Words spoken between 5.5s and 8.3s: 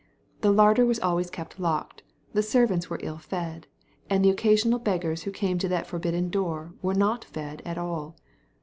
to that forbidden door were not fed at all.